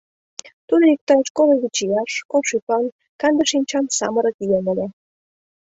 Тудо 0.67 0.85
иктаж 0.95 1.27
коло 1.37 1.55
вич 1.61 1.77
ияш, 1.85 2.13
ош 2.37 2.47
ӱпан, 2.57 2.85
канде 3.19 3.43
шинчан 3.51 3.85
самырык 3.97 4.37
еҥ 4.57 4.65
ыле. 4.73 4.87